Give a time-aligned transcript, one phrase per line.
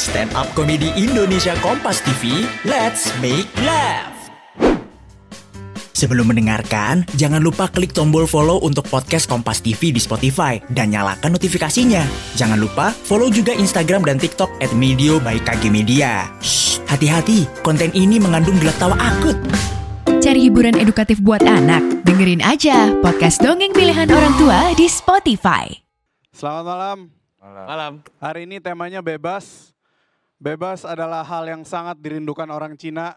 [0.00, 4.16] Stand Up Comedy Indonesia Kompas TV, let's make laugh.
[5.92, 11.36] Sebelum mendengarkan, jangan lupa klik tombol follow untuk podcast Kompas TV di Spotify dan nyalakan
[11.36, 12.00] notifikasinya.
[12.32, 16.32] Jangan lupa follow juga Instagram dan TikTok at Medio by KG Media.
[16.40, 19.36] Shh, hati-hati, konten ini mengandung gelak tawa akut.
[20.24, 22.08] Cari hiburan edukatif buat anak?
[22.08, 25.68] Dengerin aja podcast dongeng pilihan orang tua di Spotify.
[26.32, 26.98] Selamat malam.
[27.44, 27.92] Malam.
[28.16, 29.76] Hari ini temanya bebas.
[30.40, 33.12] Bebas adalah hal yang sangat dirindukan orang Cina.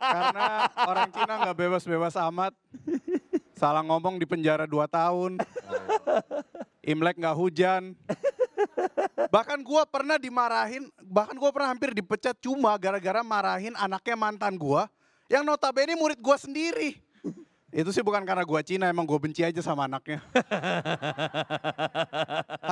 [0.00, 2.56] Karena orang Cina nggak bebas-bebas amat.
[3.52, 5.36] Salah ngomong di penjara 2 tahun.
[6.88, 7.92] Imlek nggak hujan.
[9.28, 14.88] Bahkan gua pernah dimarahin, bahkan gua pernah hampir dipecat cuma gara-gara marahin anaknya mantan gua
[15.28, 16.96] yang notabene murid gua sendiri.
[17.72, 20.20] Itu sih bukan karena gua Cina, emang gua benci aja sama anaknya.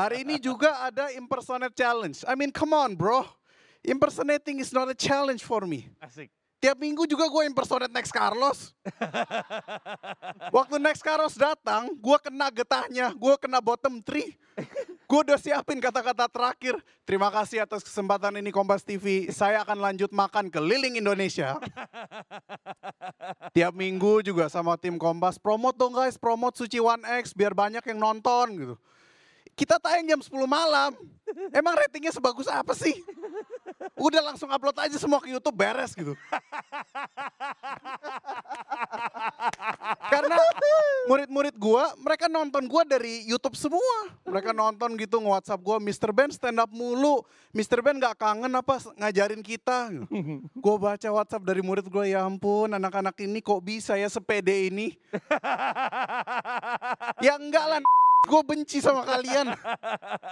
[0.04, 2.20] Hari ini juga ada impersonate challenge.
[2.28, 3.24] I mean, come on bro.
[3.80, 5.88] Impersonating is not a challenge for me.
[6.04, 6.29] Asik.
[6.60, 8.76] Tiap minggu juga gue impersonate Next Carlos.
[10.60, 14.37] Waktu Next Carlos datang, gue kena getahnya, gue kena bottom three.
[15.11, 16.79] Gue udah siapin kata-kata terakhir.
[17.03, 19.27] Terima kasih atas kesempatan ini Kompas TV.
[19.35, 21.59] Saya akan lanjut makan keliling Indonesia.
[23.59, 25.35] Tiap minggu juga sama tim Kompas.
[25.35, 28.75] Promote dong guys, promote Suci One X biar banyak yang nonton gitu.
[29.59, 30.95] Kita tayang jam 10 malam.
[31.51, 32.95] Emang ratingnya sebagus apa sih?
[33.99, 36.15] Udah langsung upload aja semua ke YouTube beres gitu.
[41.11, 44.15] Murid-murid gua, mereka nonton gua dari YouTube semua.
[44.23, 46.15] Mereka nonton gitu nge-WhatsApp gua, Mr.
[46.15, 47.27] Ben stand up mulu.
[47.51, 47.83] Mr.
[47.83, 49.91] Ben gak kangen apa ngajarin kita.
[50.63, 54.95] Gua baca WhatsApp dari murid gua, ya ampun anak-anak ini kok bisa ya sepede ini.
[57.27, 57.83] ya enggak lah,
[58.31, 59.51] gue benci sama kalian.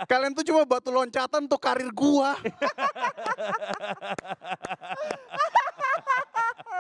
[0.07, 2.39] Kalian tuh cuma batu loncatan untuk karir gua.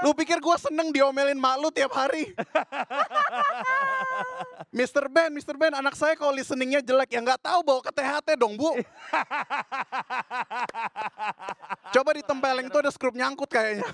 [0.06, 2.30] Lu pikir gue seneng diomelin mak lu tiap hari?
[4.78, 5.10] Mr.
[5.10, 5.58] Ben, Mr.
[5.58, 8.78] Ben, anak saya kalau listeningnya jelek ya nggak tahu bawa ke THT dong bu.
[11.98, 13.90] Coba ditempelin tuh ada skrup nyangkut kayaknya.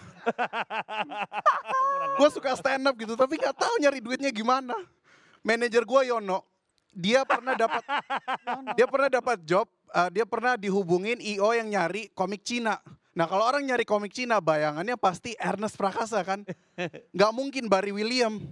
[2.21, 4.77] gue suka stand up gitu tapi nggak tahu nyari duitnya gimana.
[5.41, 6.45] Manajer gue Yono,
[6.93, 7.81] dia pernah dapat
[8.77, 12.77] dia pernah dapat job, uh, dia pernah dihubungin IO yang nyari komik Cina.
[13.15, 16.43] Nah kalau orang nyari komik Cina bayangannya pasti Ernest Prakasa kan.
[17.15, 18.43] Nggak mungkin Barry William.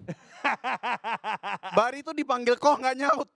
[1.79, 3.29] Barry itu dipanggil koh nggak nyaut.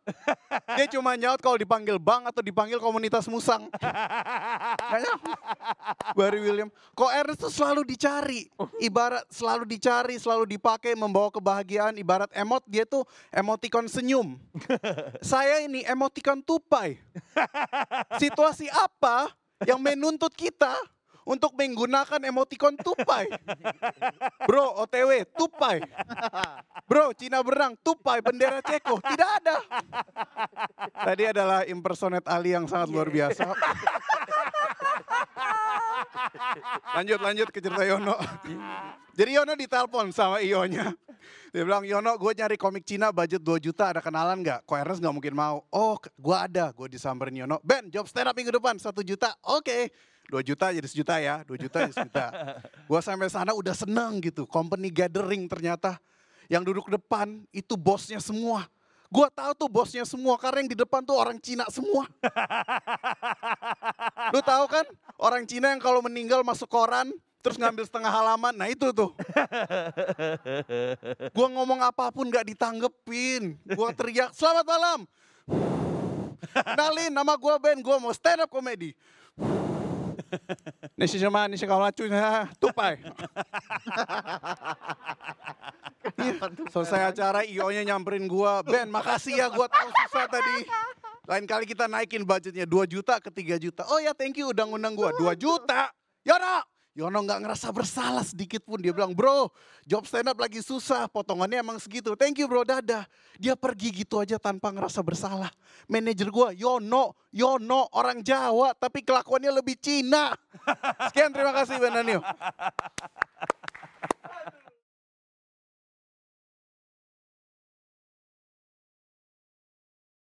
[0.78, 3.66] Dia cuma nyaut kalau dipanggil bang atau dipanggil komunitas musang.
[3.74, 5.22] Nggak nyaut.
[6.14, 6.70] Barry William.
[6.94, 8.46] Kok Ernest tuh selalu dicari.
[8.78, 11.98] Ibarat selalu dicari, selalu dipakai membawa kebahagiaan.
[11.98, 13.02] Ibarat emot dia tuh
[13.34, 14.38] emoticon senyum.
[15.34, 17.02] Saya ini emoticon tupai.
[18.22, 19.30] Situasi apa
[19.66, 20.74] yang menuntut kita
[21.26, 23.26] untuk menggunakan emoticon tupai.
[24.46, 25.82] Bro, OTW, tupai.
[26.86, 29.02] Bro, Cina berang, tupai, bendera Ceko.
[29.02, 29.58] Tidak ada.
[30.94, 33.42] Tadi adalah impersonate Ali yang sangat luar biasa.
[36.96, 38.14] lanjut, lanjut ke cerita Yono.
[39.18, 40.94] Jadi Yono ditelepon sama Ionya.
[41.50, 44.62] Dia bilang, Yono gue nyari komik Cina budget 2 juta, ada kenalan gak?
[44.62, 45.66] Kok Ernest gak mungkin mau?
[45.74, 46.70] Oh, gue ada.
[46.70, 47.58] Gue disamperin Yono.
[47.66, 49.34] Ben, job stand up minggu depan, 1 juta.
[49.42, 49.66] Oke.
[49.66, 49.82] Okay.
[50.26, 52.26] 2 juta jadi sejuta ya, 2 juta jadi sejuta.
[52.90, 55.98] Gue sampai sana udah seneng gitu, company gathering ternyata.
[56.46, 58.66] Yang duduk depan itu bosnya semua.
[59.06, 62.10] Gue tahu tuh bosnya semua karena yang di depan tuh orang Cina semua.
[64.34, 64.86] Lu tahu kan
[65.18, 69.14] orang Cina yang kalau meninggal masuk koran terus ngambil setengah halaman, nah itu tuh.
[71.36, 73.54] Gue ngomong apa pun gak ditanggepin.
[73.62, 75.00] Gue teriak, selamat malam.
[76.74, 78.90] Nalin, nama gue Ben, gue mau stand up comedy.
[80.96, 83.00] Nisi sama nisi kau lacunya tupai.
[86.70, 90.56] Selesai acara IO-nya nyamperin gua, Ben makasih ya gua tahu susah tadi.
[91.26, 93.82] Lain kali kita naikin budgetnya 2 juta ke 3 juta.
[93.90, 95.90] Oh ya thank you udah ngundang gua 2 juta.
[96.26, 96.62] Yono,
[96.96, 98.80] Yono nggak ngerasa bersalah sedikit pun.
[98.80, 99.52] Dia bilang, bro
[99.84, 102.16] job stand up lagi susah, potongannya emang segitu.
[102.16, 103.04] Thank you bro, dadah.
[103.36, 105.52] Dia pergi gitu aja tanpa ngerasa bersalah.
[105.92, 110.32] Manajer gue, Yono, Yono orang Jawa tapi kelakuannya lebih Cina.
[111.12, 112.24] Sekian terima kasih Ben Danio.